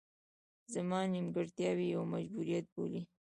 [0.73, 3.01] زما نیمګړتیاوې یو مجبوریت وبولي.